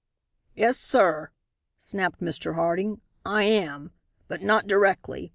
[0.55, 1.29] "Yes, sir,"
[1.77, 2.55] snapped Mr.
[2.55, 3.91] Harding, "I am.
[4.27, 5.29] But not directly.